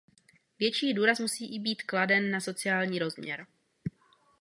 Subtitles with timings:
[0.59, 3.47] Větší důraz musí být kladen na sociální rozměr.